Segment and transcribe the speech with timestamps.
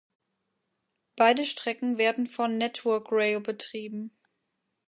[1.15, 4.17] Beide Strecken werden von Network Rail betrieben.